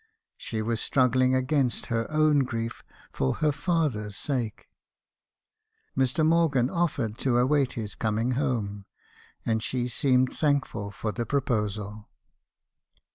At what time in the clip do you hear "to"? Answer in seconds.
7.19-7.37